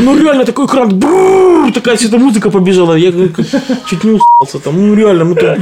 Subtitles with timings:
[0.00, 2.94] Ну реально такой экран, брррр, такая вся эта музыка побежала.
[2.94, 3.12] Я
[3.86, 4.88] чуть не устался там.
[4.88, 5.58] Ну реально, мы тут...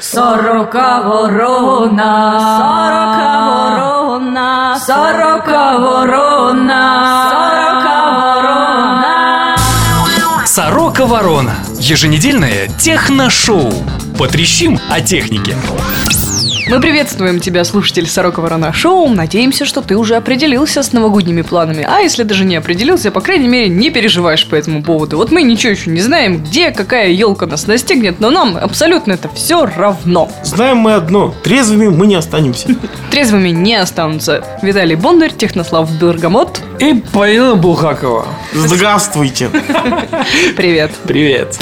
[0.00, 9.56] Сорока ворона, сорока ворона, сорока ворона, сорока ворона.
[10.46, 11.54] Сорока Ворона.
[11.78, 13.70] Еженедельное техношоу.
[14.18, 15.54] Потрещим о технике.
[16.68, 19.08] Мы приветствуем тебя, слушатель Сорока Ворона Шоу.
[19.08, 21.86] Надеемся, что ты уже определился с новогодними планами.
[21.88, 25.16] А если даже не определился, по крайней мере, не переживаешь по этому поводу.
[25.16, 29.28] Вот мы ничего еще не знаем, где какая елка нас настигнет, но нам абсолютно это
[29.28, 30.28] все равно.
[30.42, 32.68] Знаем мы одно, трезвыми мы не останемся.
[33.12, 36.60] Трезвыми не останутся Виталий Бондарь, Технослав Бергамот.
[36.80, 38.26] И Полина Булгакова.
[38.52, 39.50] Здравствуйте.
[40.56, 40.90] Привет.
[41.04, 41.56] Привет.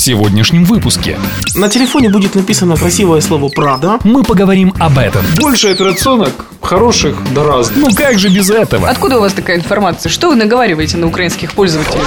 [0.00, 1.18] В сегодняшнем выпуске
[1.54, 3.98] На телефоне будет написано красивое слово «Правда».
[4.02, 5.22] мы поговорим об этом.
[5.36, 6.32] Больше операционок
[6.62, 7.76] хороших да разных.
[7.76, 8.88] Ну как же без этого?
[8.88, 10.08] Откуда у вас такая информация?
[10.08, 12.00] Что вы наговариваете на украинских пользователей?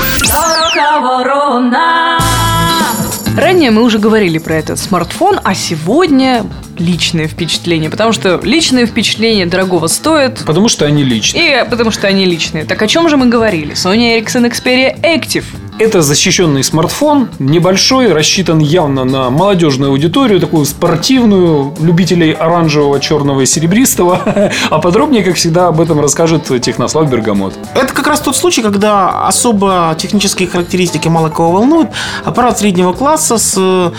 [3.37, 6.47] Ранее мы уже говорили про этот смартфон, а сегодня
[6.79, 11.61] личные впечатления, потому что личные впечатления дорогого стоят, Потому что они личные.
[11.63, 12.65] и потому что они личные.
[12.65, 13.75] Так о чем же мы говорили?
[13.75, 15.45] Sony Ericsson Xperia Active.
[15.79, 23.45] Это защищенный смартфон, небольшой, рассчитан явно на молодежную аудиторию, такую спортивную, любителей оранжевого, черного и
[23.45, 24.21] серебристого.
[24.69, 27.53] А подробнее, как всегда, об этом расскажет Технослав Бергамот.
[27.75, 31.89] Это как раз тот случай, когда особо технические характеристики мало кого волнуют.
[32.23, 33.91] Аппарат среднего класса с э,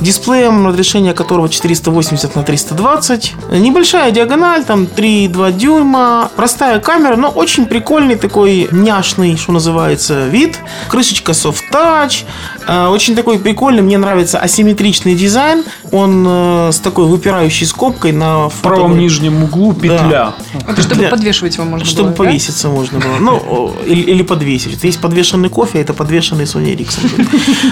[0.00, 3.34] дисплеем, разрешение которого 480 на 320.
[3.52, 6.30] Небольшая диагональ, там 3,2 дюйма.
[6.36, 10.58] Простая камера, но очень прикольный такой няшный, что называется, вид.
[10.88, 12.24] Крышечка soft touch.
[12.66, 15.64] Э, Очень такой прикольный, мне нравится асимметричный дизайн.
[15.92, 20.34] Он э, с такой выпирающей скобкой на В правом фото- нижнем углу петля.
[20.66, 21.08] Это чтобы Да.
[21.10, 22.24] подвешивать его можно чтобы было, да?
[22.24, 23.16] повеситься можно было.
[23.20, 24.74] Ну, или, или подвесить.
[24.74, 27.26] Вот Есть подвешенный кофе, а это подвешенный Sony Ericsson.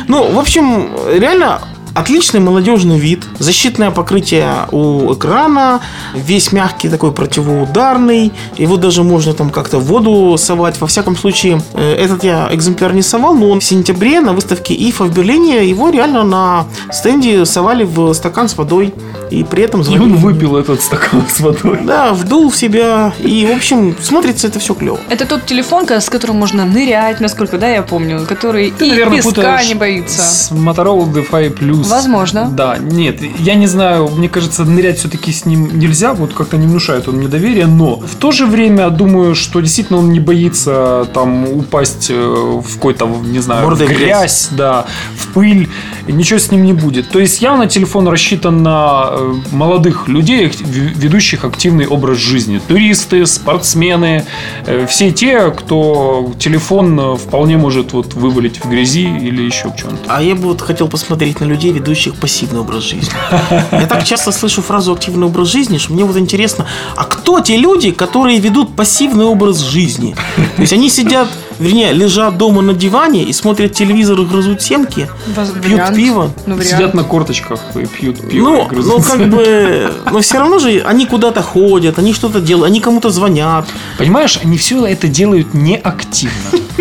[0.08, 1.60] Ну, в общем, реально
[1.96, 5.80] Отличный молодежный вид, защитное покрытие у экрана,
[6.14, 10.78] весь мягкий такой противоударный, его даже можно там как-то в воду совать.
[10.78, 14.74] Во всяком случае, э, этот я экземпляр не совал, но он в сентябре на выставке
[14.74, 15.66] ИФА в Берлине.
[15.66, 18.92] Его реально на стенде совали в стакан с водой
[19.30, 20.02] и при этом И звонили.
[20.14, 21.80] он выпил этот стакан с водой.
[21.84, 23.12] Да, вдул в себя.
[23.18, 24.98] И, в общем, смотрится это все клево.
[25.08, 29.22] Это тот телефон, с которым можно нырять, насколько, да, я помню, который Ты, и наверное,
[29.22, 30.22] песка не боится.
[30.22, 31.84] С Motorola DeFi Plus.
[31.88, 32.48] Возможно.
[32.50, 36.66] Да, нет, я не знаю, мне кажется, нырять все-таки с ним нельзя, вот как-то не
[36.66, 41.08] внушает он мне доверия, но в то же время думаю, что действительно он не боится
[41.12, 43.98] там упасть э, в какой-то, не знаю, Мордой в грязь.
[44.00, 47.08] грязь, да, в пыль, и ничего с ним не будет.
[47.10, 52.60] То есть явно телефон рассчитан на э, молодых людей, ведущих активный образ жизни.
[52.66, 54.24] Туристы, спортсмены,
[54.66, 59.76] э, все те, кто телефон э, вполне может вот вывалить в грязи или еще в
[59.76, 59.98] чем-то.
[60.08, 63.12] А я бы вот хотел посмотреть на людей, ведущих пассивный образ жизни.
[63.72, 66.66] Я так часто слышу фразу активный образ жизни, что мне вот интересно,
[66.96, 70.14] а кто те люди, которые ведут пассивный образ жизни?
[70.56, 71.28] То есть они сидят,
[71.58, 76.32] вернее, лежат дома на диване и смотрят телевизор и грызут семки, Воз- пьют пиво.
[76.46, 76.76] Ну, вариант.
[76.76, 78.30] Сидят на корточках и пьют пиво.
[78.30, 82.40] и Ну, грызут ну, как бы, но все равно же они куда-то ходят, они что-то
[82.40, 83.66] делают, они кому-то звонят.
[83.98, 86.32] Понимаешь, они все это делают неактивно.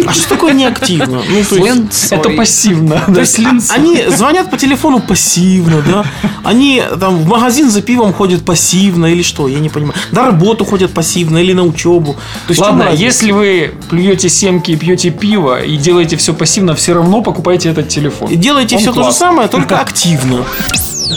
[0.06, 1.22] А что такое неактивно?
[1.28, 2.12] Ну, то есть.
[2.12, 3.02] Это пассивно.
[3.08, 6.06] То есть они звонят по телефону пассивно, да?
[6.44, 9.48] Они там в магазин за пивом ходят пассивно или что?
[9.48, 9.96] Я не понимаю.
[10.12, 12.14] На работу ходят пассивно или на учебу.
[12.14, 16.94] То есть Ладно, если вы плюете семки и пьете пиво и делаете все пассивно, все
[16.94, 18.30] равно покупайте этот телефон.
[18.30, 20.46] И делаете Он все то же самое, только активно.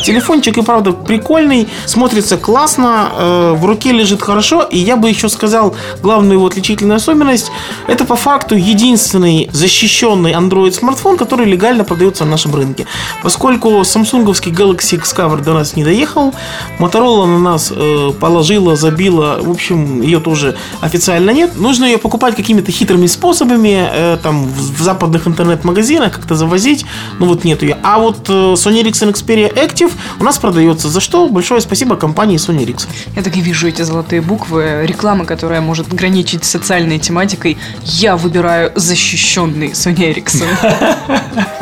[0.04, 5.28] Телефончик и правда прикольный, смотрится классно, э, в руке лежит хорошо, и я бы еще
[5.28, 7.50] сказал главную его отличительную особенность,
[7.87, 12.87] это по факту единственный защищенный Android смартфон, который легально продается на нашем рынке.
[13.22, 16.34] Поскольку самсунговский Galaxy Xcover до нас не доехал,
[16.78, 21.56] Motorola на нас э, положила, забила, в общем, ее тоже официально нет.
[21.56, 26.84] Нужно ее покупать какими-то хитрыми способами, э, там в, в западных интернет-магазинах как-то завозить,
[27.18, 27.78] ну вот нет ее.
[27.83, 29.78] А вот э, Sony Ericsson Xperia Active
[30.21, 32.89] у нас продается, за что большое спасибо компании Sony Ericsson.
[33.16, 37.57] Я так и вижу эти золотые буквы, реклама, которая может граничить с социальной тематикой.
[37.83, 40.47] Я выбираю защищенный Sony Ericsson.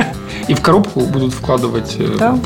[0.48, 1.96] И в коробку будут вкладывать...
[1.98, 2.38] э, Да.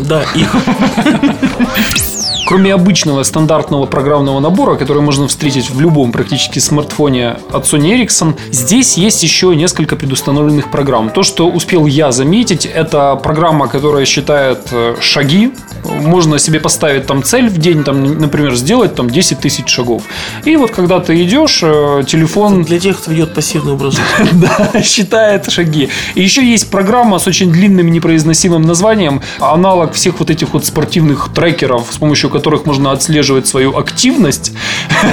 [0.00, 0.52] Да, их.
[2.46, 8.34] Кроме обычного стандартного программного набора, который можно встретить в любом практически смартфоне от Sony Ericsson,
[8.50, 11.08] здесь есть еще несколько предустановленных программ.
[11.08, 15.52] То, что успел я заметить, это программа, которая считает э, шаги.
[15.84, 20.02] Можно себе поставить там цель в день, там, например, сделать там 10 тысяч шагов.
[20.44, 24.40] И вот когда ты идешь, э, телефон Для тех, кто ведет пассивный образ жизни.
[24.72, 25.88] да, считает шаги.
[26.14, 31.30] И еще есть программа с очень длинным непроизносимым названием, аналог всех вот этих вот спортивных
[31.34, 34.52] трекеров, с помощью которых можно отслеживать свою активность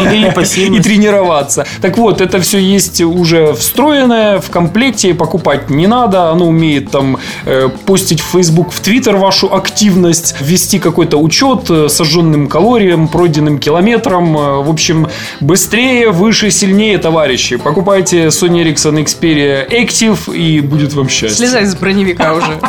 [0.02, 0.28] Или
[0.78, 1.66] и тренироваться.
[1.82, 6.30] Так вот, это все есть уже встроенное в комплекте, покупать не надо.
[6.32, 11.90] Оно умеет там э, постить в Facebook, в Twitter вашу активность, ввести какой-то учет э,
[11.90, 14.38] сожженным калориям, пройденным километрам.
[14.38, 15.08] Э, В общем,
[15.40, 17.58] быстрее, выше, сильнее, товарищи.
[17.58, 21.38] Покупайте Sony Ericsson Xperia Active и будет вам счастье.
[21.38, 22.60] Слезай с броневика уже,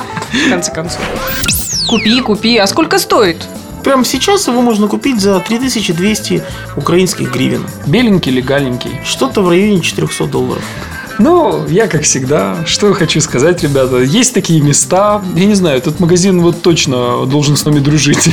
[0.47, 1.01] в конце концов.
[1.89, 2.57] Купи, купи.
[2.59, 3.47] А сколько стоит?
[3.83, 6.43] Прямо сейчас его можно купить за 3200
[6.77, 7.65] украинских гривен.
[7.87, 9.01] Беленький, легальненький.
[9.05, 10.63] Что-то в районе 400 долларов.
[11.19, 16.01] Ну, я как всегда, что хочу сказать, ребята, есть такие места, я не знаю, этот
[16.01, 18.31] магазин вот точно должен с нами дружить.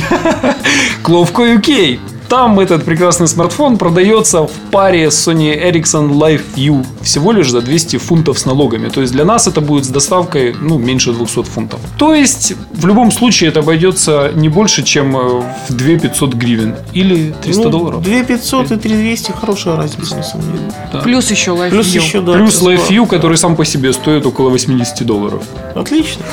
[1.02, 2.00] Кловко UK.
[2.30, 7.60] Там этот прекрасный смартфон продается в паре с Sony Ericsson Live View всего лишь за
[7.60, 8.88] 200 фунтов с налогами.
[8.88, 11.80] То есть для нас это будет с доставкой ну, меньше 200 фунтов.
[11.98, 16.76] То есть в любом случае это обойдется не больше, чем э, в 2 500 гривен
[16.92, 18.02] или 300 Ну, долларов.
[18.04, 21.02] 2500 и 3200 хорошая разница, на самом деле.
[21.02, 22.34] Плюс еще лайф Плюс еще, да.
[22.34, 25.42] Плюс Live View, который сам по себе стоит около 80 долларов.
[25.74, 26.24] Отлично.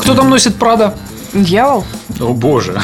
[0.00, 0.96] Кто там носит Прада?
[1.32, 1.84] Дьявол?
[2.20, 2.80] О боже.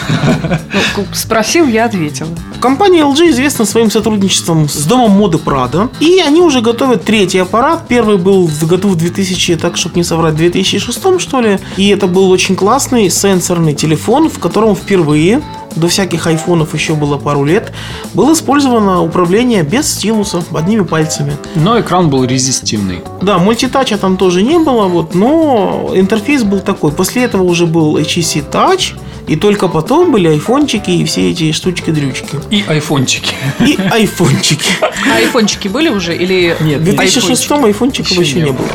[0.97, 2.31] Ну, спросил, я ответила.
[2.61, 5.91] Компания LG известна своим сотрудничеством с домом моды Prada.
[6.01, 7.87] И они уже готовят третий аппарат.
[7.89, 11.59] Первый был в году в 2000, так чтобы не соврать, 2006 что ли.
[11.77, 15.43] И это был очень классный сенсорный телефон, в котором впервые
[15.77, 17.73] до всяких айфонов еще было пару лет,
[18.15, 21.33] было использовано управление без стилуса, одними пальцами.
[21.55, 23.01] Но экран был резистивный.
[23.23, 26.93] Да, мультитача там тоже не было, вот, но интерфейс был такой.
[26.93, 28.95] После этого уже был HTC Touch,
[29.29, 32.39] и только потом были айфончики и все эти штучки-дрючки.
[32.51, 33.35] И айфончики.
[33.61, 34.71] И айфончики.
[34.81, 38.69] А айфончики были уже или Нет, В 2006 айфончиков Еще еще не не было.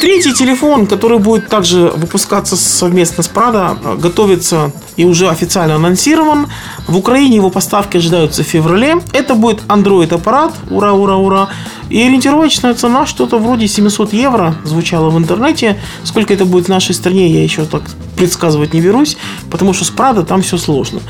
[0.00, 6.48] Третий телефон, который будет также выпускаться совместно с Prada, готовится и уже официально анонсирован.
[6.86, 8.96] В Украине его поставки ожидаются в феврале.
[9.12, 10.52] Это будет Android аппарат.
[10.70, 11.48] Ура, ура, ура.
[11.88, 15.78] И ориентировочная цена что-то вроде 700 евро звучало в интернете.
[16.04, 17.82] Сколько это будет в нашей стране, я еще так
[18.16, 19.16] предсказывать не берусь,
[19.50, 21.00] потому что с Prada там все сложно.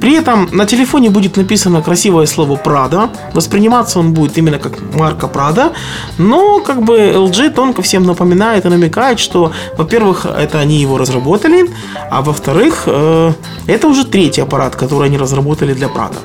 [0.00, 3.10] При этом на телефоне будет написано красивое слово Prada.
[3.32, 5.72] Восприниматься он будет именно как марка Prada.
[6.18, 11.70] Но как бы LG тонко всем напоминает и намекает, что, во-первых, это они его разработали,
[12.10, 13.32] а во-вторых, э,
[13.66, 16.18] это уже третий аппарат, который они разработали для Prada.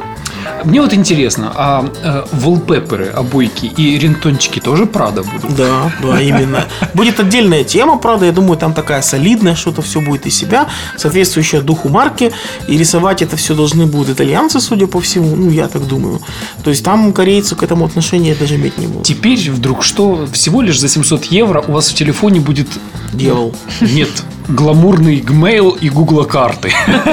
[0.64, 5.56] Мне вот интересно, а э, wallpaperы, обойки и рингтончики тоже Прада будут?
[5.56, 6.66] Да, да, именно.
[6.94, 10.68] Будет отдельная тема, правда, я думаю, там такая солидная, что-то все будет из себя,
[10.98, 12.32] соответствующая духу марки,
[12.68, 16.22] и рисовать это все должны будут итальянцы, судя по всему, ну, я так думаю.
[16.64, 19.06] То есть там корейцы к этому отношения даже иметь не будут.
[19.06, 20.28] Теперь вдруг что?
[20.32, 22.68] Всего лишь за 700 евро у вас в телефоне будет...
[23.14, 23.56] Дьявол.
[23.82, 24.10] Нет,
[24.48, 26.72] гламурный Gmail и Google карты.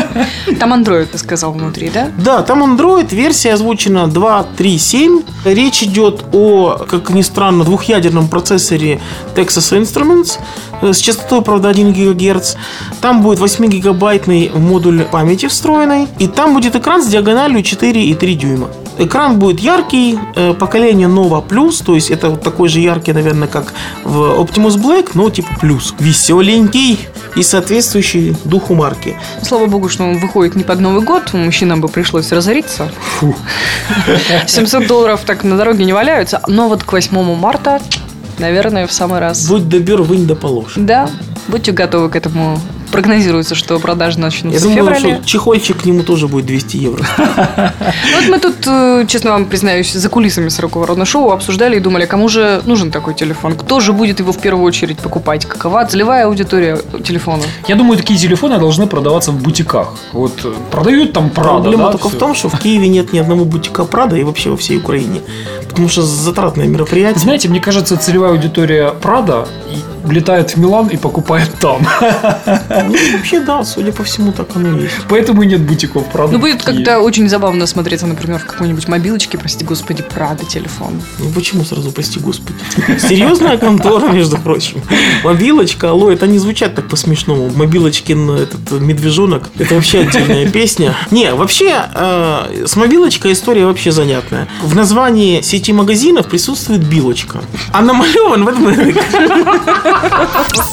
[0.59, 2.11] Там Android, ты сказал, внутри, да?
[2.19, 5.25] Да, там Android, версия озвучена 2.3.7.
[5.45, 9.01] Речь идет о, как ни странно, двухъядерном процессоре
[9.35, 10.39] Texas Instruments
[10.83, 12.55] э, с частотой, правда, 1 ГГц.
[13.01, 16.09] Там будет 8-гигабайтный модуль памяти встроенный.
[16.19, 18.69] И там будет экран с диагональю 4,3 дюйма.
[18.99, 23.49] Экран будет яркий, э, поколение Nova Plus, то есть это вот такой же яркий, наверное,
[23.49, 23.73] как
[24.05, 25.95] в Optimus Black, но типа плюс.
[25.99, 26.99] Веселенький
[27.37, 29.17] и соответствующий духу марки.
[29.43, 32.91] Слава богу, что он выходит не под Новый год, мужчинам бы пришлось разориться.
[34.47, 37.81] 700 долларов так на дороге не валяются, но вот к 8 марта,
[38.39, 39.47] наверное, в самый раз.
[39.47, 40.75] Будь добер, вынь да положь.
[40.77, 41.09] Да,
[41.49, 42.59] будьте готовы к этому.
[42.93, 45.17] Прогнозируется, что продажи Я начнутся в думаю, феврале.
[45.17, 47.05] что чехольчик к нему тоже будет 200 евро.
[47.17, 51.81] Ну, Вот мы тут, э, честно вам признаюсь, за кулисами сорокового рода шоу обсуждали и
[51.81, 55.85] думали, кому же нужен такой телефон, кто же будет его в первую очередь покупать, какова
[55.87, 57.43] целевая аудитория телефона.
[57.67, 59.95] Я думаю, такие телефоны должны продаваться в бутиках.
[60.13, 63.19] Вот э, продают там Прада, Проблема да, только в том, что в Киеве нет ни
[63.19, 65.23] одного бутика Прада и вообще во всей Украине.
[65.69, 67.21] Потому что затратное мероприятие.
[67.21, 71.87] Знаете, мне кажется, целевая аудитория Прада и летает в Милан и покупает там.
[72.89, 74.95] Ну, вообще, да, судя по всему, так оно и есть.
[75.09, 76.37] Поэтому и нет бутиков, правда?
[76.37, 81.01] Ну, будет как-то очень забавно смотреться, например, в какой-нибудь мобилочке, прости господи, Прада телефон.
[81.19, 82.59] Ну почему сразу, прости господи?
[82.99, 84.83] Серьезная контора, между прочим.
[85.25, 87.51] Мобилочка, алло, это не звучат так по-смешному.
[87.51, 90.95] Мобилочкин этот медвежонок, это вообще отдельная песня.
[91.11, 94.49] Не, вообще, э, с мобилочкой история вообще занятная.
[94.63, 97.41] В названии сети магазинов присутствует билочка.
[97.73, 98.63] А намалеван в этом...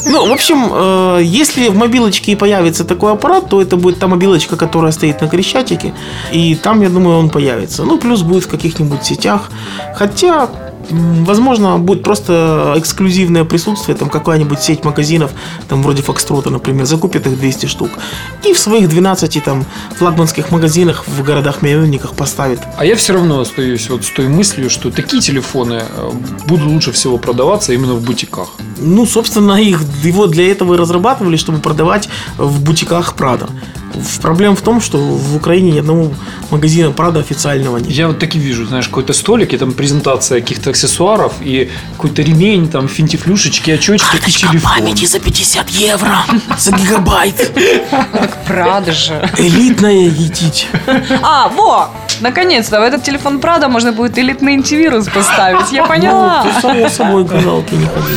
[0.05, 4.55] Ну, в общем, э, если в мобилочке появится такой аппарат, то это будет та мобилочка,
[4.55, 5.93] которая стоит на Крещатике.
[6.31, 7.83] И там, я думаю, он появится.
[7.83, 9.49] Ну, плюс будет в каких-нибудь сетях.
[9.95, 10.49] Хотя,
[10.89, 15.31] возможно, будет просто эксклюзивное присутствие, там какая-нибудь сеть магазинов,
[15.67, 17.89] там вроде Фокстрота, например, закупит их 200 штук.
[18.45, 19.65] И в своих 12 там
[19.97, 22.59] флагманских магазинах в городах-миллионниках поставит.
[22.77, 26.11] А я все равно остаюсь вот с той мыслью, что такие телефоны э,
[26.47, 28.49] будут лучше всего продаваться именно в бутиках.
[28.77, 33.47] Ну, собственно, их, его для этого и разрабатывали, чтобы продавать в бутиках Прада.
[33.93, 36.11] В- Проблема в том, что в Украине ни одного
[36.51, 37.89] магазина Прада официального нет.
[37.91, 42.21] Я вот так и вижу, знаешь, какой-то столик, и там презентация каких-то аксессуаров, и какой-то
[42.21, 44.95] ремень, там финтифлюшечки, очечки и телефон.
[45.07, 46.17] за 50 евро,
[46.57, 47.51] за гигабайт.
[48.47, 49.29] Прада же.
[49.37, 50.67] Элитная едить.
[51.21, 51.89] А, во!
[52.21, 55.71] Наконец-то в этот телефон Прада можно будет элитный антивирус поставить.
[55.71, 56.43] Я Ну, поняла.
[56.43, 58.13] ты само собой газалки не ходи.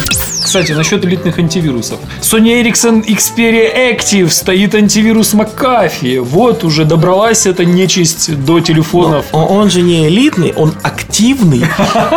[0.52, 1.98] Кстати, насчет элитных антивирусов.
[2.20, 6.20] Sony Ericsson Xperia Active стоит антивирус McAfee.
[6.20, 9.24] Вот уже добралась эта нечисть до телефонов.
[9.32, 11.62] О- Он же не элитный, он активный.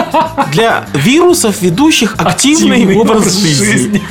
[0.52, 3.66] Для вирусов, ведущих активный, Активный образ образ жизни.
[3.66, 4.02] жизни.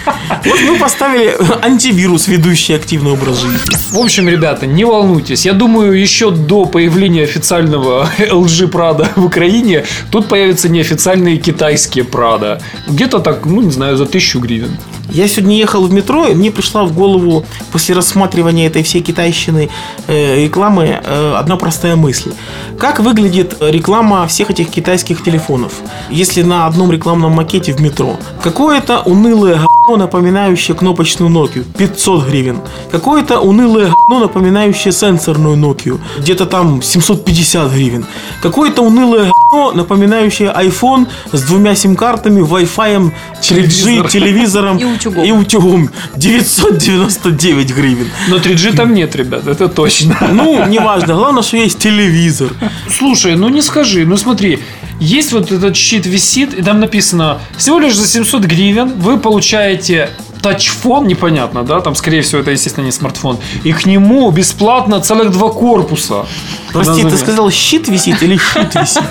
[0.46, 3.58] Вот мы поставили антивирус, ведущий активный образ жизни.
[3.92, 5.44] В общем, ребята, не волнуйтесь.
[5.44, 12.62] Я думаю, еще до появления официального LG Prada в Украине тут появятся неофициальные китайские Prada.
[12.88, 14.70] Где-то так, ну, не знаю, за тысячу гривен.
[15.10, 19.68] Я сегодня ехал в метро, и мне пришла в голову после рассматривания этой всей китайщины
[20.06, 22.32] э, рекламы э, одна простая мысль.
[22.78, 25.74] Как выглядит реклама всех этих китайских телефонов,
[26.10, 28.16] если на одном рекламном макете в метро?
[28.42, 32.60] Какое-то унылое говно, напоминающее кнопочную Nokia, 500 гривен.
[32.90, 38.06] Какое-то унылое говно, напоминающее сенсорную Nokia, где-то там 750 гривен.
[38.42, 44.08] Какое-то унылое говно, напоминающее iPhone с двумя сим-картами, Wi-Fi, 3G, Телевизор.
[44.08, 45.24] телевизором утюгом.
[45.24, 45.90] и утюгом.
[46.16, 48.08] 999 гривен.
[48.28, 50.16] Но 3G там нет, ребят, это точно.
[50.32, 52.50] Ну, неважно, главное, что есть телевизор.
[52.90, 54.60] Слушай, ну не скажи, ну смотри,
[55.00, 60.10] есть вот этот щит висит, и там написано, всего лишь за 700 гривен вы получаете
[60.44, 65.30] тачфон, непонятно, да, там, скорее всего, это, естественно, не смартфон, и к нему бесплатно целых
[65.30, 66.26] два корпуса.
[66.70, 69.02] Прости, ты сказал, щит висит или щит висит?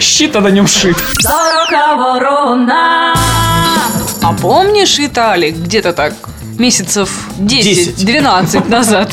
[0.02, 0.96] Щит, а на нем шит.
[1.20, 3.14] Сорока ворона.
[4.22, 6.14] А помнишь, Виталик, где-то так
[6.58, 8.04] месяцев 10.
[8.04, 9.12] 10-12 назад.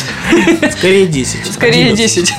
[0.78, 1.54] Скорее 10.
[1.54, 2.26] Скорее 11.
[2.26, 2.34] 10.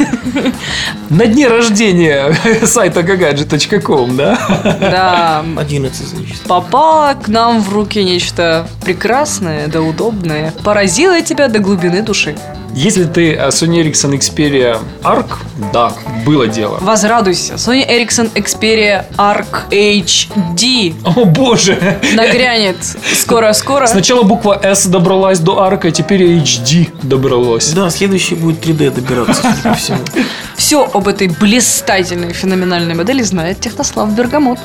[1.10, 4.38] На дне рождения сайта gagadget.com, да?
[4.80, 5.44] Да.
[5.58, 6.40] 11, значит.
[6.46, 10.52] Попало к нам в руки нечто прекрасное да удобное.
[10.64, 12.34] Поразило тебя до глубины души.
[12.76, 15.38] Если ты э, Sony Ericsson Xperia Arc,
[15.72, 15.92] да,
[16.26, 16.76] было дело.
[16.82, 17.54] Возрадуйся.
[17.54, 21.98] Sony Ericsson Xperia Arc HD О боже!
[22.14, 22.76] нагрянет
[23.14, 23.86] скоро-скоро.
[23.86, 27.72] Сначала буква S добралась до арка, а теперь HD добралась.
[27.72, 29.98] Да, следующий будет 3D добираться, судя по всему.
[30.56, 34.58] Все об этой блистательной феноменальной модели знает Технослав Бергамот.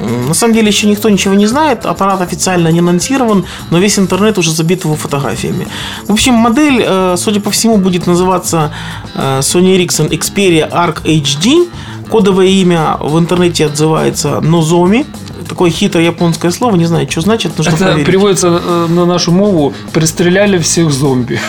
[0.00, 4.38] На самом деле еще никто ничего не знает, аппарат официально не анонсирован, но весь интернет
[4.38, 5.66] уже забит его фотографиями.
[6.06, 8.72] В общем, модель, э, судя по всему, будет называться
[9.14, 11.68] э, Sony Ericsson Xperia Arc HD.
[12.10, 15.04] Кодовое имя в интернете отзывается Nozomi.
[15.48, 18.06] Такое хитрое японское слово, не знаю, что значит, нужно Это проверить.
[18.06, 21.40] переводится э, на нашу мову «Пристреляли всех зомби».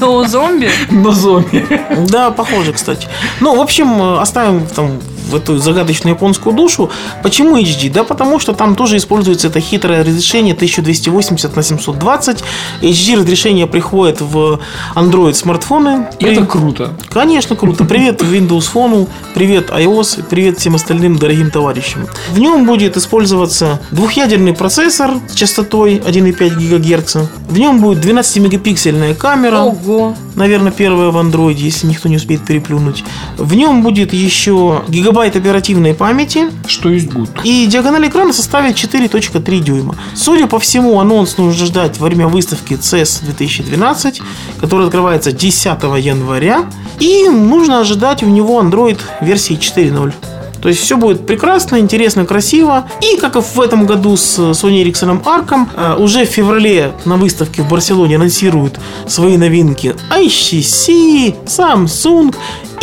[0.00, 0.70] Но зомби?
[0.90, 1.66] На зомби.
[2.08, 3.08] Да, похоже, кстати.
[3.40, 6.90] Ну, в общем, э, оставим там в эту загадочную японскую душу.
[7.22, 7.90] Почему HD?
[7.90, 12.44] Да потому что там тоже используется это хитрое разрешение 1280 на 720.
[12.82, 14.60] HD разрешение приходит в
[14.94, 16.08] Android смартфоны.
[16.18, 16.94] И это круто.
[17.10, 17.84] Конечно, круто.
[17.84, 22.06] Привет Windows Phone, привет iOS, привет всем остальным дорогим товарищам.
[22.30, 27.16] В нем будет использоваться двухъядерный процессор с частотой 1,5 ГГц.
[27.48, 29.60] В нем будет 12-мегапиксельная камера.
[29.60, 30.14] Ого.
[30.34, 33.04] Наверное, первая в андроиде, если никто не успеет переплюнуть.
[33.36, 36.50] В нем будет еще гигабайт оперативной памяти.
[36.66, 37.30] Что есть будет.
[37.44, 39.96] И диагональ экрана составит 4.3 дюйма.
[40.14, 44.20] Судя по всему, анонс нужно ждать во время выставки CES 2012,
[44.60, 45.64] которая открывается 10
[45.98, 46.66] января.
[47.00, 50.12] И нужно ожидать у него Android версии 4.0.
[50.64, 52.88] То есть все будет прекрасно, интересно, красиво.
[53.02, 57.16] И как и в этом году с Sony Ericsson Arcom, э, уже в феврале на
[57.16, 62.34] выставке в Барселоне анонсируют свои новинки HTC, Samsung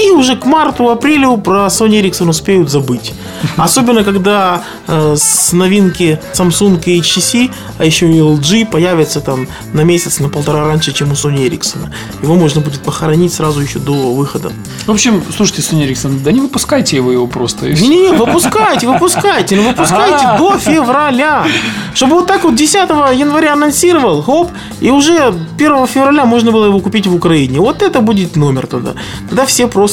[0.01, 3.13] и уже к марту-апрелю про Sony Ericsson успеют забыть.
[3.57, 9.81] Особенно, когда э, с новинки Samsung и HTC, а еще и LG появятся там на
[9.81, 11.89] месяц, на полтора раньше, чем у Sony Ericsson.
[12.21, 14.51] Его можно будет похоронить сразу еще до выхода.
[14.85, 17.69] В общем, слушайте, Sony Ericsson, да не выпускайте его, его просто.
[17.69, 20.37] Не-не-не, выпускайте, выпускайте, но выпускайте Ага.
[20.37, 21.45] до февраля.
[21.93, 22.73] Чтобы вот так вот 10
[23.15, 27.59] января анонсировал, хоп, и уже 1 февраля можно было его купить в Украине.
[27.59, 28.93] Вот это будет номер тогда.
[29.29, 29.90] Тогда все просто...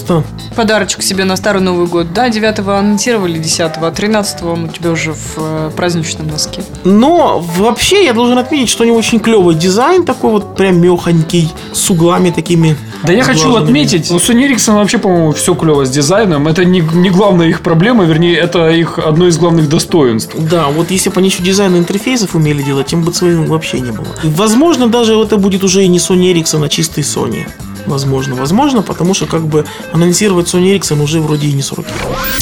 [0.57, 2.13] Подарочек себе на Старый Новый год.
[2.13, 6.63] Да, 9 анонсировали, 10 а 13 он у тебя уже в э, праздничном носке.
[6.85, 11.53] Но вообще я должен отметить, что у него очень клевый дизайн, такой вот прям мехонький,
[11.73, 12.77] с углами такими.
[13.03, 16.49] Да я хочу отметить, у Sony Ericsson вообще, по-моему, все клево с дизайном.
[16.49, 20.35] Это не, не главная их проблема, вернее, это их одно из главных достоинств.
[20.37, 23.93] Да, вот если бы они еще дизайн интерфейсов умели делать, тем бы своим вообще не
[23.93, 24.09] было.
[24.23, 27.47] Возможно, даже это будет уже и не Sony Ericsson, а чистый Sony.
[27.89, 31.87] Возможно, возможно, потому что как бы анонсировать Sony Ericsson уже вроде и не 40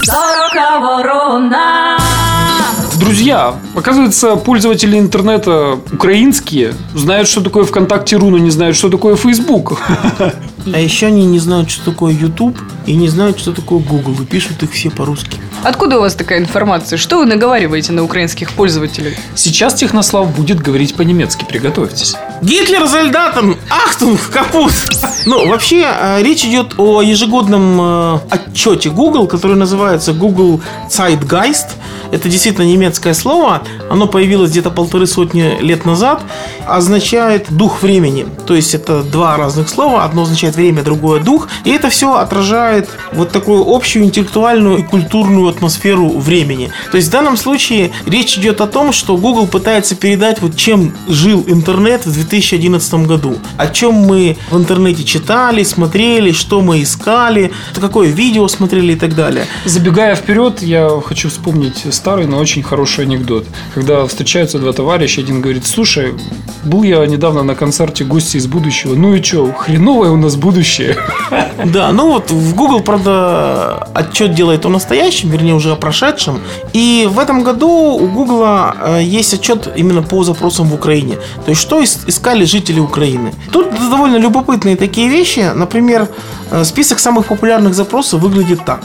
[0.02, 1.96] Сорока ворона.
[2.98, 9.80] Друзья, оказывается, пользователи интернета украинские знают, что такое ВКонтакте.ру, но не знают, что такое Facebook.
[10.74, 14.24] А еще они не знают, что такое YouTube, и не знают, что такое Google, и
[14.24, 15.38] пишут их все по-русски.
[15.62, 16.96] Откуда у вас такая информация?
[16.96, 19.16] Что вы наговариваете на украинских пользователей?
[19.36, 22.16] Сейчас Технослав будет говорить по-немецки, приготовьтесь.
[22.42, 23.56] Гитлер Soldaten!
[23.70, 24.20] Achtung!
[24.30, 24.72] Kaputt!
[25.28, 31.66] Ну, вообще, э, речь идет о ежегодном э, отчете Google, который называется Google Zeitgeist.
[32.12, 33.62] Это действительно немецкое слово.
[33.90, 36.22] Оно появилось где-то полторы сотни лет назад.
[36.66, 38.26] Означает дух времени.
[38.46, 40.04] То есть это два разных слова.
[40.04, 41.48] Одно означает время, другое дух.
[41.64, 46.70] И это все отражает вот такую общую интеллектуальную и культурную атмосферу времени.
[46.90, 50.92] То есть в данном случае речь идет о том, что Google пытается передать вот чем
[51.08, 53.36] жил интернет в 2011 году.
[53.56, 59.14] О чем мы в интернете читали, смотрели, что мы искали, какое видео смотрели и так
[59.14, 59.46] далее.
[59.64, 63.44] Забегая вперед, я хочу вспомнить старый, но очень хороший анекдот.
[63.74, 66.14] Когда встречаются два товарища, один говорит, слушай,
[66.64, 70.96] был я недавно на концерте гости из будущего, ну и что, хреновое у нас будущее.
[71.64, 76.38] Да, ну вот в Google, правда, отчет делает о настоящем, вернее уже о прошедшем.
[76.74, 81.16] И в этом году у Google э, есть отчет именно по запросам в Украине.
[81.44, 83.32] То есть что ис- искали жители Украины.
[83.52, 85.50] Тут довольно любопытные такие вещи.
[85.54, 86.08] Например,
[86.50, 88.82] э, список самых популярных запросов выглядит так.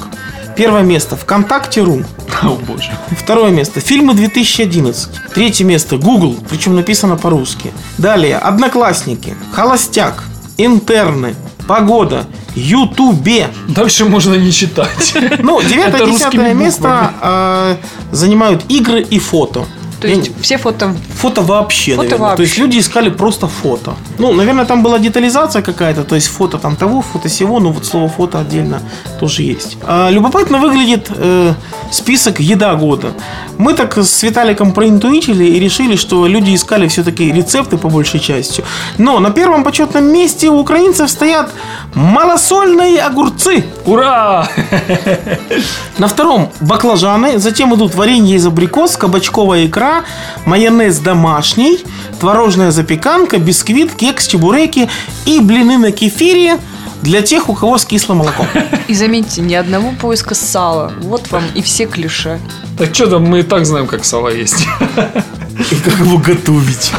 [0.56, 2.04] Первое место ВКонтакте.ру.
[2.44, 2.92] О боже.
[3.18, 5.10] Второе место фильмы 2011.
[5.34, 7.72] Третье место Google, причем написано по-русски.
[7.98, 10.24] Далее Одноклассники, Холостяк,
[10.58, 11.36] Интерны,
[11.68, 13.50] Погода, Ютубе.
[13.68, 15.14] Дальше можно не читать.
[15.40, 16.64] Ну, Это девятое, русскими десятое буквами.
[16.64, 17.76] место э,
[18.12, 19.66] занимают игры и фото.
[20.02, 20.96] То Я есть все фото...
[21.22, 22.36] Фото вообще, Фото наверное.
[22.36, 22.64] То есть вообще.
[22.64, 23.94] люди искали просто фото.
[24.18, 27.86] Ну, наверное, там была детализация какая-то, то есть фото там того, фото сего, но вот
[27.86, 28.82] слово фото отдельно
[29.20, 29.78] тоже есть.
[29.84, 31.54] А, любопытно выглядит э,
[31.92, 33.12] список еда года.
[33.60, 38.64] Мы так с Виталиком проинтуитили и решили, что люди искали все-таки рецепты по большей части.
[38.98, 41.52] Но на первом почетном месте у украинцев стоят
[41.94, 43.66] малосольные огурцы.
[43.86, 44.48] Ура!
[45.98, 50.04] На втором баклажаны, затем идут варенье из абрикос, кабачковая икра,
[50.46, 51.80] майонез домашний,
[52.20, 54.90] творожная запеканка, бисквит, кекс, чебуреки
[55.26, 56.60] и блины на кефире
[57.02, 58.48] для тех, у кого с кислым молоком.
[58.88, 60.94] И заметьте, ни одного поиска сала.
[61.02, 62.40] Вот вам и все клише.
[62.78, 64.68] Так что там, мы и так знаем, как сало есть.
[65.72, 66.92] И как его готовить.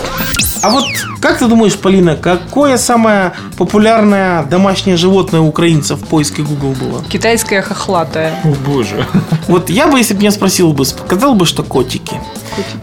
[0.63, 0.85] А вот
[1.21, 7.05] как ты думаешь, Полина, какое самое популярное домашнее животное у украинцев в поиске Google было?
[7.05, 8.41] Китайская хохлатая.
[8.45, 9.07] О боже.
[9.49, 12.21] Вот я бы, если бы меня спросил бы, сказал бы, что котики.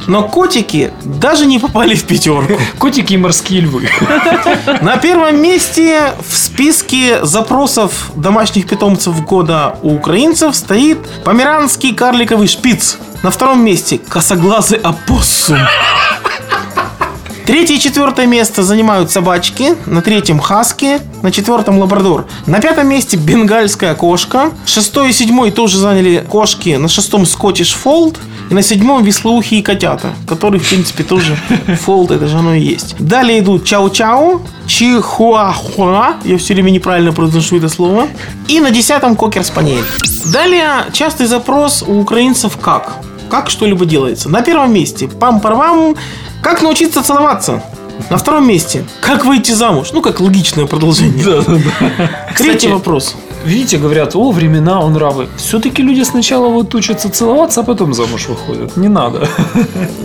[0.07, 2.53] Но котики даже не попали в пятерку.
[2.79, 3.89] Котики и морские львы.
[4.81, 12.97] На первом месте в списке запросов домашних питомцев года у украинцев стоит померанский карликовый шпиц.
[13.23, 15.59] На втором месте косоглазый опоссум.
[17.49, 22.27] Третье и четвертое место занимают собачки, на третьем хаски, на четвертом лабрадор.
[22.45, 24.51] На пятом месте бенгальская кошка.
[24.67, 28.19] Шестой и седьмой тоже заняли кошки, на шестом скотиш фолд.
[28.51, 31.35] И на седьмом веслоухие котята, которые, в принципе, тоже
[31.81, 32.95] фолд, это же оно и есть.
[32.99, 38.09] Далее идут чау-чау, чихуахуа, я все время неправильно произношу это слово.
[38.47, 39.85] И на десятом кокер-спаниель.
[40.31, 42.97] Далее частый запрос у украинцев как?
[43.27, 44.29] Как что-либо делается?
[44.29, 45.95] На первом месте пам-парвам
[46.41, 47.63] как научиться целоваться?
[48.10, 48.86] На втором месте.
[49.02, 49.89] Как выйти замуж?
[49.91, 51.23] Ну, как логичное продолжение.
[51.23, 53.15] Третий Кстати, вопрос.
[53.45, 55.28] Видите, говорят, о, времена, он нравы.
[55.38, 58.75] Все-таки люди сначала вот учатся целоваться, а потом замуж выходят.
[58.78, 59.28] Не надо.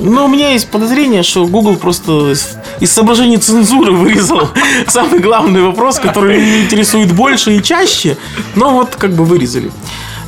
[0.00, 4.48] Но у меня есть подозрение, что Google просто из, из соображений цензуры вырезал
[4.88, 8.16] самый главный вопрос, который меня интересует больше и чаще,
[8.54, 9.70] но вот как бы вырезали.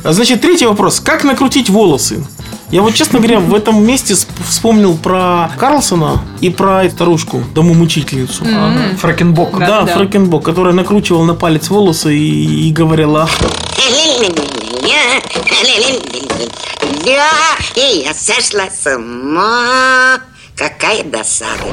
[0.03, 0.99] Значит, третий вопрос.
[0.99, 2.25] Как накрутить волосы?
[2.69, 7.41] Я вот, честно говоря, в этом месте сп- вспомнил про Карлсона и про эту старушку,
[7.55, 8.43] домомучительницу.
[8.97, 9.57] Фракенбок.
[9.59, 9.67] Да.
[9.67, 9.93] Да, да.
[9.93, 13.29] Фрэкенбок, которая накручивала на палец волосы и, и говорила
[17.75, 20.19] и я сошла с ума.
[20.55, 21.63] Какая досада.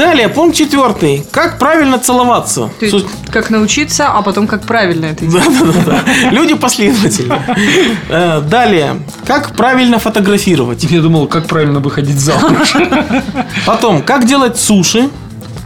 [0.00, 1.26] Далее, пункт четвертый.
[1.30, 2.70] Как правильно целоваться?
[2.78, 5.44] То есть, Суть- как научиться, а потом как правильно это делать.
[5.60, 6.30] Да, да, да, да.
[6.30, 7.36] Люди последовательны.
[8.08, 10.84] Э, Далее, как правильно фотографировать?
[10.84, 12.74] Я думал, как правильно выходить замуж.
[13.66, 15.10] Потом, как делать суши?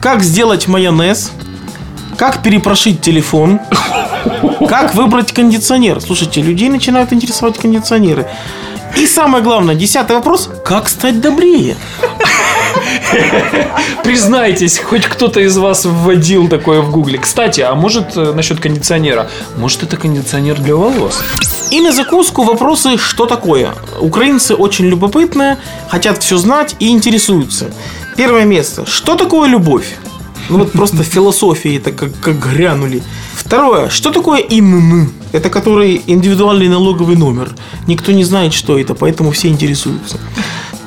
[0.00, 1.30] Как сделать майонез?
[2.16, 3.60] Как перепрошить телефон?
[4.68, 6.00] Как выбрать кондиционер?
[6.00, 8.26] Слушайте, людей начинают интересовать кондиционеры.
[8.96, 10.50] И самое главное, десятый вопрос.
[10.64, 11.76] Как стать добрее?
[14.04, 17.18] Признайтесь, хоть кто-то из вас вводил такое в гугле.
[17.18, 19.28] Кстати, а может э, насчет кондиционера?
[19.56, 21.22] Может это кондиционер для волос?
[21.70, 23.74] И на закуску вопросы «что такое?».
[24.00, 27.66] Украинцы очень любопытные, хотят все знать и интересуются.
[28.16, 28.86] Первое место.
[28.86, 29.96] Что такое любовь?
[30.48, 33.02] Ну вот просто философии это как, как грянули.
[33.34, 33.88] Второе.
[33.88, 35.10] Что такое ИНН?
[35.32, 37.50] Это который индивидуальный налоговый номер.
[37.86, 40.18] Никто не знает, что это, поэтому все интересуются.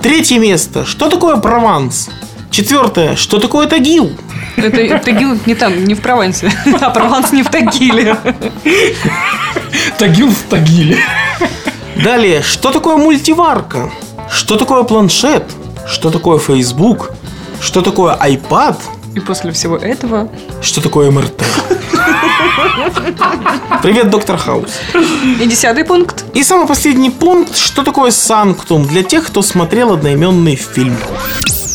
[0.02, 0.86] Третье место.
[0.86, 2.10] Что такое Прованс?
[2.52, 3.16] Четвертое.
[3.16, 4.12] Что такое Тагил?
[4.56, 8.18] Это Тагил не там, не в Провансе, а Прованс не в Тагиле.
[9.98, 10.98] Тагил в Тагиле.
[12.04, 12.42] Далее.
[12.42, 13.92] Что такое мультиварка?
[14.32, 15.44] Что такое планшет?
[15.88, 17.12] Что такое Facebook?
[17.60, 18.78] Что такое iPad?
[19.16, 20.30] И после всего этого
[20.62, 21.44] Что такое МРТ?
[23.82, 24.72] Привет, доктор Хаус.
[25.40, 26.26] и десятый пункт.
[26.34, 30.98] И самый последний пункт, что такое санктум для тех, кто смотрел одноименный фильм.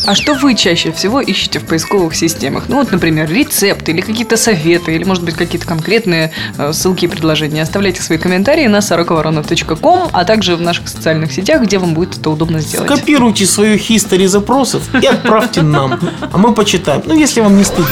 [0.04, 2.64] А что вы чаще всего ищете в поисковых системах?
[2.68, 7.08] Ну вот, например, рецепты или какие-то советы, или, может быть, какие-то конкретные э, ссылки и
[7.08, 7.62] предложения.
[7.62, 12.30] Оставляйте свои комментарии на сороковоронов.ком, а также в наших социальных сетях, где вам будет это
[12.30, 12.88] удобно сделать.
[12.88, 16.00] Копируйте свою хистори запросов и отправьте нам,
[16.32, 17.02] а мы почитаем.
[17.06, 17.86] Ну, если вам не стыдно.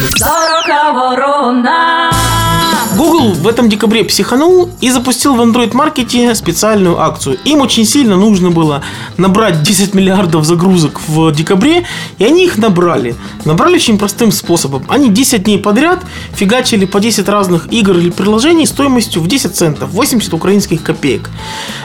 [2.96, 7.38] Google в этом декабре психанул и запустил в Android маркете специальную акцию.
[7.44, 8.82] Им очень сильно нужно было
[9.16, 11.84] набрать 10 миллиардов загрузок в декабре,
[12.18, 13.14] и они их набрали.
[13.44, 14.84] Набрали очень простым способом.
[14.88, 16.00] Они 10 дней подряд
[16.34, 21.30] фигачили по 10 разных игр или приложений стоимостью в 10 центов, 80 украинских копеек.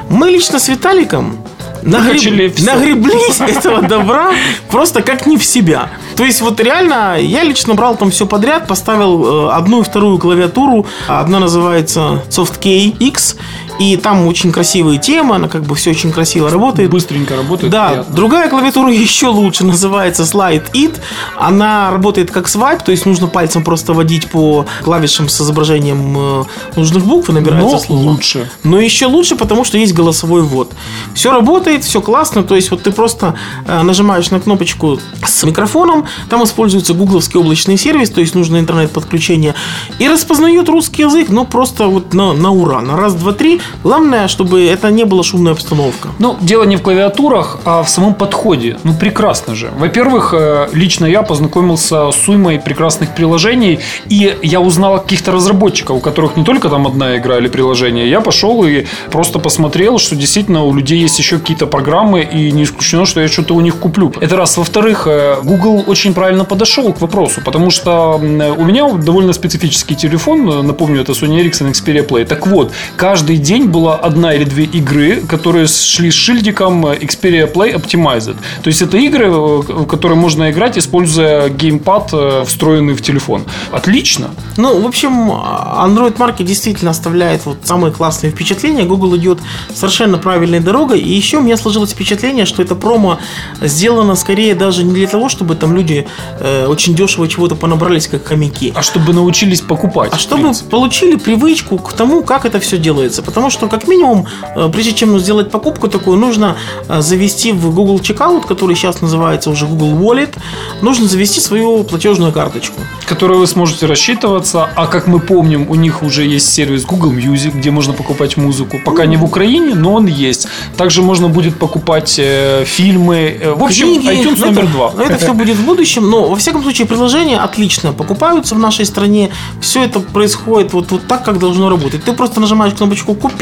[0.10, 1.38] Мы лично с Виталиком
[1.84, 4.32] нагреб- нагреблись этого добра
[4.69, 5.89] просто как не в себя.
[6.15, 10.17] То есть вот реально я лично брал там все подряд, поставил э, одну и вторую
[10.17, 10.86] клавиатуру.
[11.08, 13.38] Одна называется SoftKey X,
[13.79, 16.89] и там очень красивые темы, она как бы все очень красиво работает.
[16.89, 17.71] Быстренько работает.
[17.71, 18.15] Да, приятно.
[18.15, 20.95] другая клавиатура еще лучше, называется Slide It.
[21.38, 26.43] Она работает как свайп, то есть нужно пальцем просто водить по клавишам с изображением э,
[26.75, 28.09] нужных букв и набирается Но слово.
[28.09, 28.49] лучше.
[28.63, 30.71] Но еще лучше, потому что есть голосовой ввод.
[31.13, 32.43] Все работает, все классно.
[32.43, 33.35] То есть вот ты просто
[33.65, 39.55] э, нажимаешь на кнопочку с микрофоном, там используется гугловский облачный сервис, то есть нужно интернет-подключение,
[39.99, 43.61] и распознает русский язык, ну просто вот на, на ура, на раз, два, три.
[43.84, 46.10] Главное, чтобы это не была шумная обстановка.
[46.19, 48.78] Ну, дело не в клавиатурах, а в самом подходе.
[48.84, 49.71] Ну, прекрасно же.
[49.78, 55.99] Во-первых, э, лично я познакомился с уймой прекрасных приложений, и я узнал каких-то разработчиков, у
[55.99, 58.10] которых не только там одна игра или приложение.
[58.10, 62.63] Я пошел и просто посмотрел, что действительно у людей есть еще какие-то программы, и не
[62.63, 64.12] исключено, что я что-то у них куплю.
[64.19, 64.58] Это раз.
[64.58, 69.95] Во-вторых, э, Google очень правильно подошел к вопросу, потому что м, у меня довольно специфический
[69.95, 72.25] телефон, э, напомню, это Sony Ericsson Xperia Play.
[72.25, 77.52] Так вот, каждый день была одна или две игры, которые шли с шильдиком э, Xperia
[77.52, 78.36] Play Optimized.
[78.63, 83.44] То есть это игры, э, в которые можно играть, используя геймпад, э, встроенный в телефон.
[83.72, 84.32] Отлично.
[84.58, 88.84] Ну, в общем, Android Market действительно оставляет вот самые классные впечатления.
[88.84, 89.39] Google идет
[89.74, 91.00] совершенно правильной дорогой.
[91.00, 93.20] И еще у меня сложилось впечатление, что это промо
[93.62, 96.08] сделано скорее даже не для того, чтобы там люди
[96.39, 98.74] э, очень дешево чего-то понабрались, как хомяки.
[98.76, 100.12] А чтобы научились покупать.
[100.13, 103.22] А чтобы получили привычку к тому, как это все делается.
[103.22, 106.55] Потому Потому что, как минимум, э, прежде чем сделать покупку такую, нужно
[106.89, 110.36] э, завести в Google Checkout, который сейчас называется уже Google Wallet,
[110.81, 112.81] нужно завести свою платежную карточку.
[113.05, 114.67] Которой вы сможете рассчитываться.
[114.75, 118.77] А как мы помним, у них уже есть сервис Google Music, где можно покупать музыку.
[118.84, 120.47] Пока не в Украине, но он есть.
[120.75, 123.38] Также можно будет покупать э, фильмы.
[123.41, 124.91] Э, В общем, Книги, iTunes ну, номер два.
[125.03, 129.29] Это все будет в будущем, но во всяком случае приложения отлично покупаются в нашей стране.
[129.62, 132.03] Все это происходит вот, вот так, как должно работать.
[132.03, 133.35] Ты просто нажимаешь кнопочку «Купить»,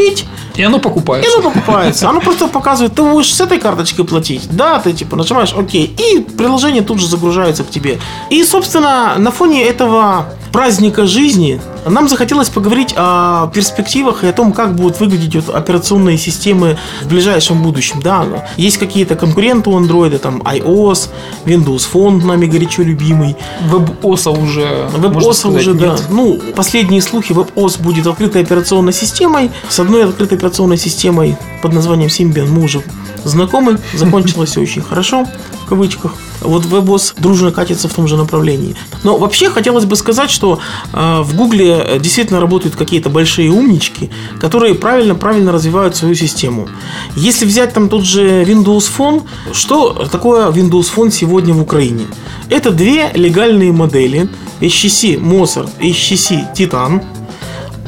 [0.56, 1.40] И оно и покупается.
[1.40, 2.10] оно покупается.
[2.10, 4.48] Оно просто показывает, ты будешь с этой карточкой платить.
[4.52, 8.00] Да, ты типа нажимаешь «Окей», и приложение тут же загружается к тебе.
[8.30, 14.54] И, собственно, на фоне этого праздника жизни нам захотелось поговорить о перспективах и о том,
[14.54, 18.02] как будут выглядеть вот операционные системы в ближайшем будущем.
[18.02, 18.26] Да,
[18.56, 21.10] есть какие-то конкуренты у Android, там iOS,
[21.46, 23.36] Windows Phone, нами горячо любимый.
[23.70, 25.88] WebOS уже, WebOS уже, да.
[25.88, 26.04] нет.
[26.10, 29.52] Ну, последние слухи, WebOS будет открытой операционной системой.
[29.68, 32.84] С одной открытой операционной системой под названием Symbian мы уже
[33.24, 33.80] знакомы.
[33.94, 35.26] Закончилось все очень хорошо,
[35.66, 36.16] в кавычках.
[36.42, 38.76] Вот WebOS дружно катится в том же направлении.
[39.04, 40.60] Но вообще хотелось бы сказать, что
[40.92, 44.10] э, в Гугле действительно работают какие-то большие умнички,
[44.42, 46.68] которые правильно-правильно развивают свою систему.
[47.16, 52.06] Если взять там тот же Windows Phone, что такое Windows Phone сегодня в Украине?
[52.50, 54.28] Это две легальные модели
[54.60, 57.04] HTC Mozart и HTC Titan.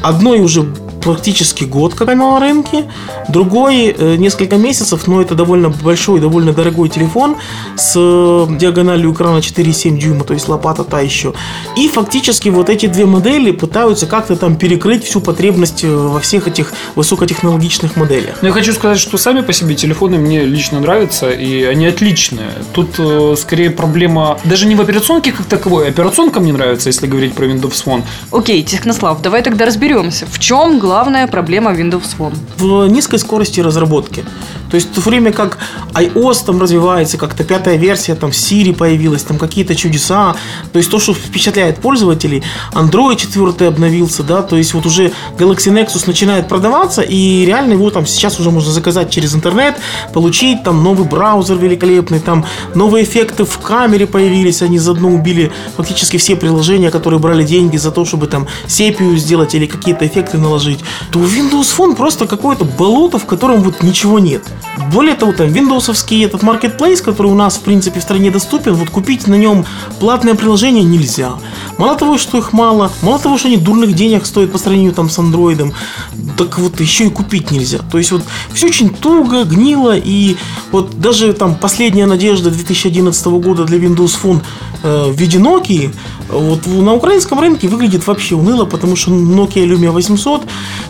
[0.02, 0.66] Одной уже
[1.06, 2.86] практически год, как она на рынке,
[3.30, 7.38] другой э, несколько месяцев, но это довольно большой, довольно дорогой телефон
[7.78, 11.34] с э, диагональю экрана 4,7 дюйма, то есть лопата та еще.
[11.78, 16.48] И фактически вот эти две модели пытаются как-то там перекрыть всю потребность э, во всех
[16.48, 18.38] этих высокотехнологичных моделях.
[18.42, 22.50] Но я хочу сказать, что сами по себе телефоны мне лично нравятся, и они отличные.
[22.74, 23.00] Тут
[23.38, 25.88] скорее проблема даже не в операционке как таковой.
[25.90, 28.02] Операционка мне нравится, если говорить про Windows Phone.
[28.32, 30.26] Окей, Технослав, давай тогда разберемся.
[30.26, 32.34] В чем главная проблема Windows Phone?
[32.58, 34.24] в низкой скорости разработки.
[34.70, 35.58] То есть в то время как
[35.94, 40.36] iOS там развивается, как-то пятая версия, там Siri появилась, там какие-то чудеса,
[40.72, 45.72] то есть то, что впечатляет пользователей, Android 4 обновился, да, то есть вот уже Galaxy
[45.72, 49.78] Nexus начинает продаваться, и реально его там сейчас уже можно заказать через интернет,
[50.14, 56.18] получить там новый браузер великолепный, там новые эффекты в камере появились, они заодно убили фактически
[56.18, 60.80] все приложения, которые брали деньги за то, чтобы там сепию сделать или какие-то эффекты наложить,
[61.12, 64.44] то Windows Phone просто какое-то болото, в котором вот ничего нет.
[64.92, 68.90] Более того, там виндовсовский этот marketplace, который у нас в принципе в стране доступен, вот
[68.90, 69.66] купить на нем
[70.00, 71.34] платное приложение нельзя.
[71.78, 75.10] Мало того, что их мало, мало того, что они дурных денег стоят по сравнению там
[75.10, 75.74] с андроидом,
[76.38, 77.80] так вот еще и купить нельзя.
[77.92, 78.24] То есть вот
[78.54, 80.36] все очень туго, гнило и
[80.72, 84.42] вот даже там последняя надежда 2011 года для Windows Phone
[84.86, 85.92] в виде Nokia
[86.30, 90.44] вот на украинском рынке выглядит вообще уныло, потому что Nokia Lumia 800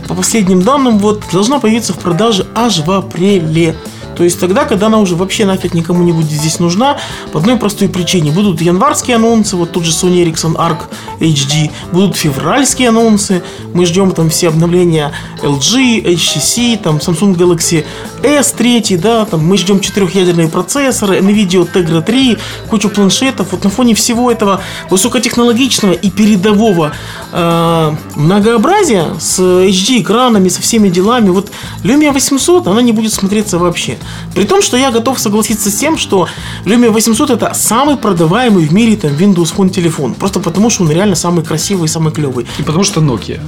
[0.07, 3.75] по последним данным вот должна появиться в продаже аж в апреле.
[4.15, 6.97] То есть тогда, когда она уже вообще нафиг никому не будет здесь нужна,
[7.31, 8.31] по одной простой причине.
[8.31, 10.87] Будут январские анонсы, вот тут же Sony Ericsson Arc
[11.19, 17.85] HD, будут февральские анонсы, мы ждем там все обновления LG, HTC, там Samsung Galaxy
[18.21, 22.37] S3, да, там мы ждем четырехъядерные процессоры, NVIDIA Tegra 3,
[22.69, 23.51] кучу планшетов.
[23.51, 26.93] Вот на фоне всего этого высокотехнологичного и передового
[27.31, 31.51] э, многообразия с HD экранами, со всеми делами, вот
[31.83, 33.97] Lumia 800, она не будет смотреться вообще.
[34.33, 36.27] При том, что я готов согласиться с тем, что
[36.65, 40.13] Lumia 800 это самый продаваемый в мире там Windows Phone телефон.
[40.13, 42.45] Просто потому, что он реально самый красивый и самый клевый.
[42.59, 43.39] И потому что Nokia.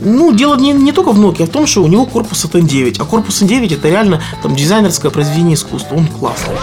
[0.00, 2.54] Ну, дело не, не только в Nokia, а в том, что у него корпус от
[2.54, 2.96] N9.
[2.98, 5.96] А корпус N9 это реально там дизайнерское произведение искусства.
[5.96, 6.54] Он классный.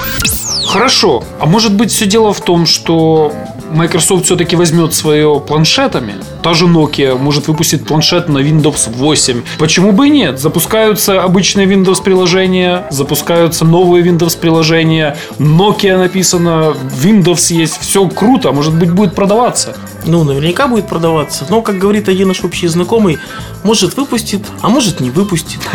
[0.68, 1.24] Хорошо.
[1.40, 3.34] А может быть все дело в том, что
[3.74, 6.16] Microsoft все-таки возьмет свое планшетами?
[6.44, 9.42] Та же Nokia может выпустить планшет на Windows 8.
[9.60, 10.40] Почему бы и нет?
[10.40, 16.74] Запускаются обычные Windows приложения, запускаются новые Windows приложения, Nokia написано,
[17.04, 19.76] Windows есть, все круто, может быть будет продаваться.
[20.06, 21.46] Ну, наверняка будет продаваться.
[21.50, 23.20] Но, как говорит один наш общий знакомый,
[23.64, 25.60] может выпустит, а может не выпустит.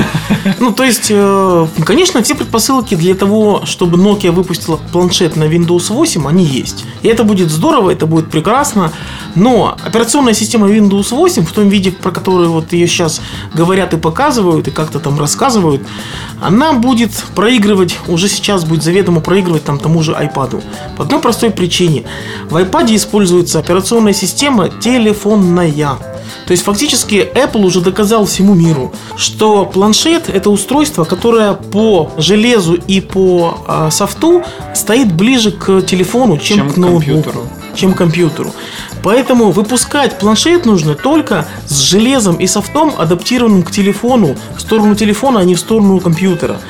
[0.60, 5.92] Ну, то есть, э, конечно, все предпосылки для того, чтобы Nokia выпустила планшет на Windows
[5.92, 6.84] 8, они есть.
[7.02, 8.92] И это будет здорово, это будет прекрасно.
[9.34, 13.20] Но операционная система Windows 8 в том виде, про который вот ее сейчас
[13.54, 15.82] говорят и показывают, и как-то там рассказывают,
[16.40, 20.62] она будет проигрывать, уже сейчас будет заведомо проигрывать там тому же iPad.
[20.96, 22.04] По одной простой причине.
[22.48, 25.98] В iPad используется операционная система телефонная.
[26.46, 32.74] То есть фактически Apple уже доказал всему миру, что планшет это устройство, которое по железу
[32.74, 34.42] и по э, софту
[34.74, 37.48] стоит ближе к телефону, чем, Чем к ноутбуку, компьютеру.
[37.74, 38.52] чем к компьютеру.
[39.02, 45.40] Поэтому выпускать планшет нужно только с железом и софтом, адаптированным к телефону, в сторону телефона,
[45.40, 46.60] а не в сторону компьютера.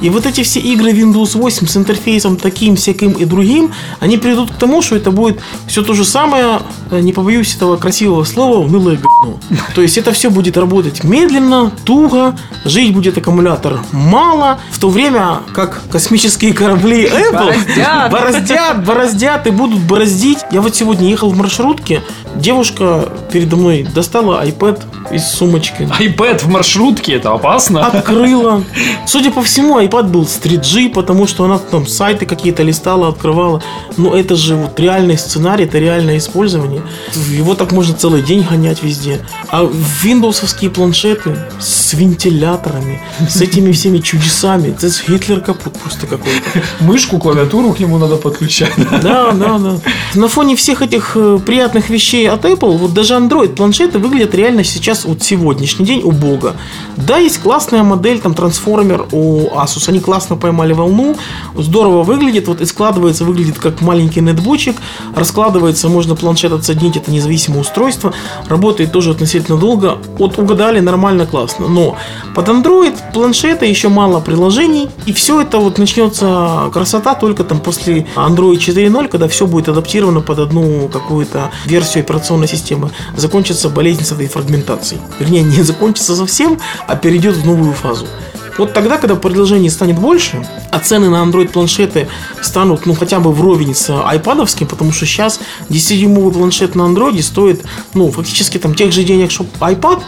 [0.00, 4.50] И вот эти все игры Windows 8 с интерфейсом таким, всяким и другим, они приведут
[4.50, 8.58] к тому, что это будет все то же самое, э, не побоюсь этого красивого слова,
[8.58, 9.38] унылое говно.
[9.74, 15.40] То есть это все будет работать медленно, туго, жить будет аккумулятор мало, в то время
[15.52, 18.12] как космические корабли Apple Бороздят.
[18.12, 20.38] бороздят, бороздят и будут бороздить.
[20.50, 22.02] Я вот сегодня ехал в маршрутке,
[22.34, 25.88] девушка передо мной достала iPad из сумочки.
[26.00, 27.86] iPad в маршрутке это опасно.
[27.86, 28.64] Открыла.
[29.06, 33.62] Судя по всему, iPad был с 3G, потому что она там сайты какие-то листала, открывала.
[33.96, 36.82] Но это же вот реальный сценарий, это реальное использование.
[37.30, 38.93] Его так можно целый день гонять везде.
[39.50, 39.68] А
[40.02, 46.62] виндовсовские планшеты с вентиляторами, с этими всеми чудесами, это Гитлер капут просто какой-то.
[46.80, 48.72] Мышку, клавиатуру к нему надо подключать.
[49.02, 49.76] Да, да, да.
[50.14, 54.64] На фоне всех этих э, приятных вещей от Apple, вот даже Android планшеты выглядят реально
[54.64, 56.54] сейчас, вот сегодняшний день, убого.
[56.96, 61.16] Да, есть классная модель, там, трансформер у Asus, они классно поймали волну,
[61.56, 64.76] здорово выглядит, вот и складывается, выглядит как маленький нетбучик,
[65.14, 68.12] раскладывается, можно планшет отсоединить, это независимое устройство,
[68.48, 71.96] работает тоже относительно долго, вот угадали, нормально, классно, но
[72.34, 78.06] под Android планшета еще мало приложений, и все это вот начнется красота только там после
[78.16, 84.12] Android 4.0, когда все будет адаптировано под одну какую-то версию операционной системы, закончится болезнь с
[84.12, 85.00] этой фрагментацией.
[85.18, 88.06] Вернее, не закончится совсем, а перейдет в новую фазу.
[88.56, 92.08] Вот тогда, когда предложений станет больше, а цены на Android планшеты
[92.40, 95.40] станут, ну, хотя бы вровень с айпадовским, потому что сейчас
[95.70, 97.64] 10-дюймовый планшет на Android стоит,
[97.94, 100.02] ну, фактически там тех же денег, что iPad,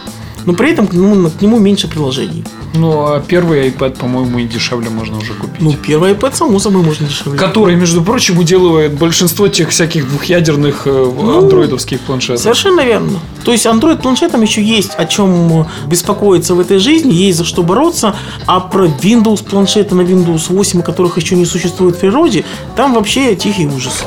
[0.47, 2.45] но при этом ну, к нему меньше приложений.
[2.73, 5.59] Ну, а первый iPad, по-моему, и дешевле можно уже купить.
[5.59, 7.37] Ну, первый iPad, само собой, можно дешевле.
[7.37, 12.41] Который, между прочим, уделывает большинство тех всяких двухъядерных э, андроидовских планшетов.
[12.41, 13.19] Совершенно верно.
[13.43, 17.61] То есть Android планшетам еще есть о чем беспокоиться в этой жизни, есть за что
[17.63, 22.45] бороться, а про Windows планшеты на Windows 8, которых еще не существует в природе,
[22.77, 24.05] там вообще тихий ужас.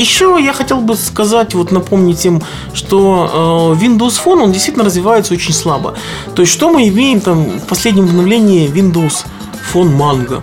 [0.00, 5.34] Еще я хотел бы сказать, вот напомнить им, что э, Windows Phone, он действительно развивается
[5.34, 5.94] очень слабо.
[6.34, 9.26] То есть, что мы имеем там в последнем обновлении Windows
[9.74, 10.42] Phone Mango?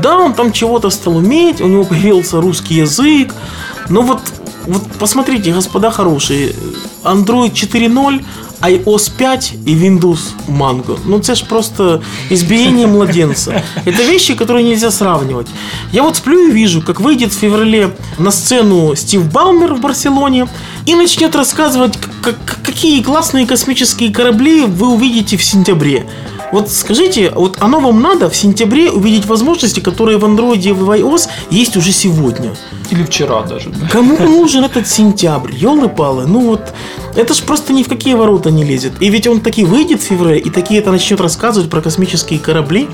[0.00, 3.34] Да, он там чего-то стал уметь, у него появился русский язык,
[3.90, 4.20] но вот,
[4.66, 6.54] вот посмотрите, господа хорошие,
[7.02, 8.24] Android 4.0,
[8.68, 10.98] iOS 5 и Windows Mango.
[11.04, 13.62] Ну, это ж просто избиение младенца.
[13.84, 15.46] Это вещи, которые нельзя сравнивать.
[15.92, 20.46] Я вот сплю и вижу, как выйдет в феврале на сцену Стив Балмер в Барселоне
[20.86, 26.06] и начнет рассказывать, как- какие классные космические корабли вы увидите в сентябре.
[26.54, 30.88] Вот скажите, вот оно вам надо в сентябре увидеть возможности, которые в Android и в
[30.88, 32.54] iOS есть уже сегодня?
[32.92, 33.70] Или вчера даже.
[33.70, 33.88] да.
[33.88, 35.50] Кому нужен этот сентябрь?
[35.52, 36.28] Елы-палы.
[36.28, 36.72] Ну вот,
[37.16, 38.92] это ж просто ни в какие ворота не лезет.
[39.00, 42.88] И ведь он таки выйдет в феврале, и таки это начнет рассказывать про космические корабли.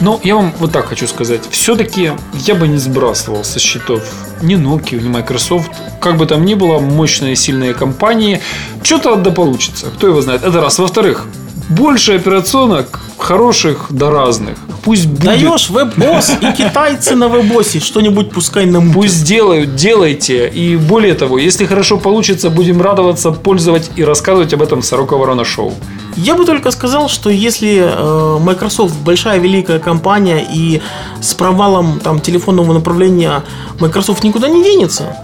[0.00, 1.40] Но я вам вот так хочу сказать.
[1.50, 2.12] Все-таки
[2.46, 4.04] я бы не сбрасывал со счетов
[4.40, 5.72] ни Nokia, ни Microsoft.
[6.00, 8.40] Как бы там ни было, мощные, сильные компании.
[8.84, 9.86] Что-то да получится.
[9.86, 10.44] Кто его знает.
[10.44, 10.78] Это раз.
[10.78, 11.26] Во-вторых,
[11.70, 14.58] больше операционок хороших да разных.
[14.82, 15.24] Пусть будет.
[15.24, 20.48] Даешь веб-босс, и китайцы на веб-боссе что-нибудь пускай нам Пусть делают, делайте.
[20.48, 25.44] И более того, если хорошо получится, будем радоваться, пользовать и рассказывать об этом Сорока Ворона
[25.44, 25.74] Шоу.
[26.16, 30.80] Я бы только сказал, что если э, Microsoft большая великая компания и
[31.20, 33.42] с провалом там телефонного направления
[33.78, 35.16] Microsoft никуда не денется,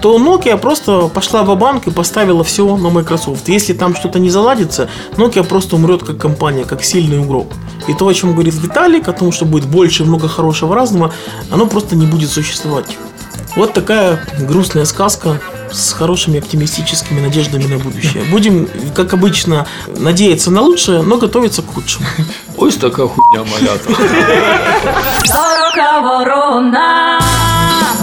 [0.00, 3.48] то Nokia просто пошла в банк и поставила все на Microsoft.
[3.48, 7.52] Если там что-то не заладится, Nokia просто умрет как компания, как сильный игрок.
[7.86, 11.12] И то, о чем говорит Виталик, о том, что будет больше много хорошего разного,
[11.50, 12.96] оно просто не будет существовать.
[13.56, 15.40] Вот такая грустная сказка
[15.72, 18.22] с хорошими оптимистическими надеждами на будущее.
[18.30, 22.06] Будем, как обычно, надеяться на лучшее, но готовиться к худшему.
[22.56, 23.92] Ось такая хуйня малята.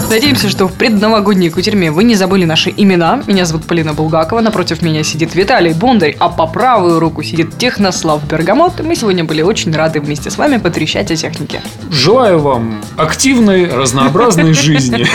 [0.08, 3.22] Надеемся, что в предновогодней кутерьме вы не забыли наши имена.
[3.26, 8.24] Меня зовут Полина Булгакова, напротив меня сидит Виталий Бондарь, а по правую руку сидит Технослав
[8.24, 8.80] Бергамот.
[8.80, 11.60] Мы сегодня были очень рады вместе с вами потрещать о технике.
[11.90, 15.06] Желаю вам активной, разнообразной жизни.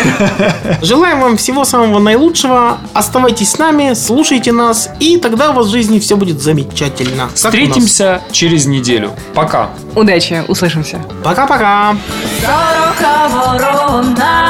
[0.82, 2.78] Желаем вам всего самого наилучшего.
[2.94, 7.30] Оставайтесь с нами, слушайте нас, и тогда у вас в жизни все будет замечательно.
[7.34, 9.12] Встретимся через неделю.
[9.34, 9.70] Пока.
[9.96, 11.02] Удачи, услышимся.
[11.24, 11.96] Пока-пока.
[12.42, 12.91] Ворона.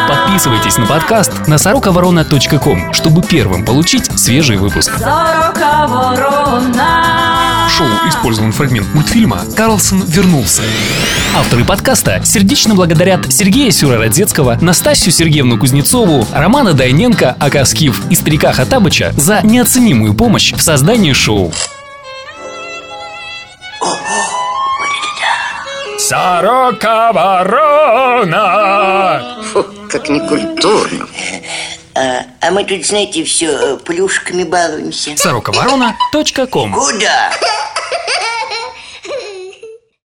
[0.08, 4.92] Подписывайтесь на подкаст на сороковорона.ком, чтобы первым получить свежий выпуск.
[4.98, 5.04] В
[7.70, 10.62] шоу использован фрагмент мультфильма «Карлсон вернулся».
[11.36, 19.14] Авторы подкаста сердечно благодарят Сергея Сюрородецкого, Настасью Сергеевну Кузнецову, Романа Дайненко, Акаскив и Старика Хатабыча
[19.16, 21.54] за неоценимую помощь в создании шоу.
[26.12, 28.38] Сорока ворона!
[29.54, 31.08] Фу, как некультурно.
[31.96, 35.16] А, а мы тут, знаете, все плюшками балуемся.
[35.16, 37.32] сороковорона.ком Куда?